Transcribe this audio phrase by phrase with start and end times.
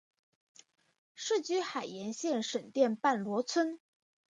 [1.13, 3.79] 世居海盐县沈荡半逻村。